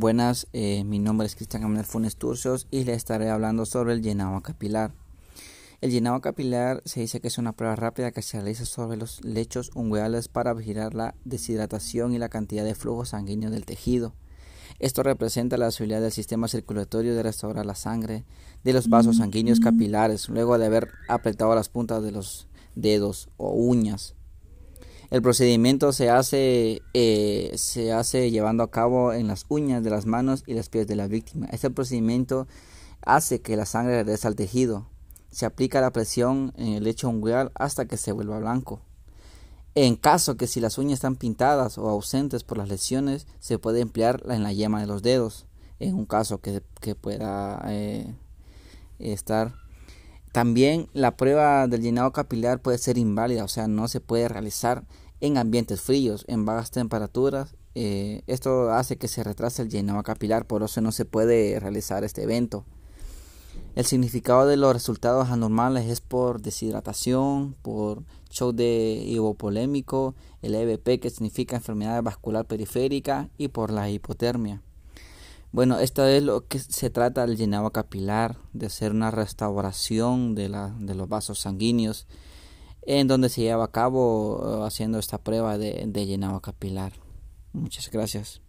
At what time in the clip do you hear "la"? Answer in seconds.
10.94-11.16, 12.18-12.28, 15.58-15.66, 17.66-17.74, 30.96-31.08, 33.56-33.64, 35.80-35.92, 44.42-44.52, 50.92-51.16, 73.72-73.90, 80.48-80.74